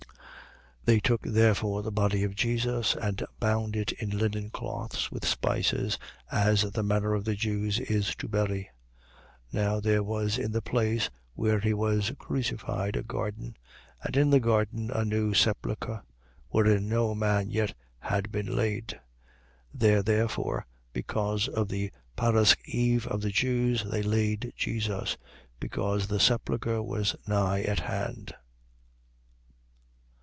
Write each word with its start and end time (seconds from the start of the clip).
19:40. 0.87 0.87
They 0.95 0.99
took 0.99 1.21
therefore 1.21 1.83
the 1.83 1.91
body 1.91 2.23
of 2.23 2.33
Jesus 2.35 2.95
and 2.95 3.23
bound 3.39 3.75
it 3.75 3.91
in 3.93 4.09
linen 4.09 4.49
cloths, 4.49 5.11
with 5.11 5.21
the 5.21 5.27
spices, 5.27 5.99
as 6.31 6.63
the 6.63 6.81
manner 6.81 7.13
of 7.13 7.23
the 7.23 7.35
Jews 7.35 7.79
is 7.79 8.15
to 8.15 8.27
bury. 8.27 8.71
19:41. 9.53 9.53
Now 9.63 9.79
there 9.79 10.01
was 10.01 10.39
in 10.39 10.51
the 10.51 10.61
place 10.61 11.11
where 11.35 11.59
he 11.59 11.71
was 11.75 12.11
crucified 12.17 12.95
a 12.95 13.03
garden: 13.03 13.55
and 14.01 14.17
in 14.17 14.31
the 14.31 14.39
garden 14.39 14.89
a 14.89 15.05
new 15.05 15.35
sepulchre, 15.35 16.01
wherein 16.49 16.89
no 16.89 17.13
man 17.13 17.51
yet 17.51 17.75
had 17.99 18.31
been 18.31 18.55
laid. 18.55 18.87
19:42. 18.87 18.99
There, 19.75 20.01
therefore, 20.01 20.65
because 20.93 21.47
of 21.47 21.69
the 21.69 21.91
parasceve 22.17 23.05
of 23.05 23.21
the 23.21 23.29
Jews, 23.29 23.83
they 23.83 24.01
laid 24.01 24.51
Jesus: 24.57 25.15
because 25.59 26.07
the 26.07 26.19
sepulchre 26.19 26.81
was 26.81 27.15
nigh 27.27 27.61
at 27.61 27.81
hand. 27.81 28.33